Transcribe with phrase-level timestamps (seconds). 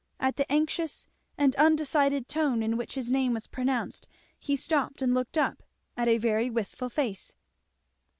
[0.19, 1.07] At the anxious
[1.37, 4.07] and undecided tone in which his name was pronounced
[4.39, 5.61] he stopped and looked up,
[5.95, 7.35] at a very wistful face.